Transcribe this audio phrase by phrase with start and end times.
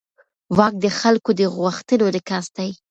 [0.57, 2.69] واک د خلکو د غوښتنو انعکاس دی.